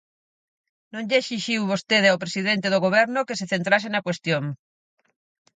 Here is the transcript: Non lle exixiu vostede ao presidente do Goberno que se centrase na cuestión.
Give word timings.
Non 0.93 1.03
lle 1.09 1.19
exixiu 1.21 1.69
vostede 1.71 2.07
ao 2.09 2.21
presidente 2.23 2.71
do 2.73 2.83
Goberno 2.85 3.25
que 3.27 3.37
se 3.39 3.49
centrase 3.53 3.87
na 3.91 4.05
cuestión. 4.05 4.43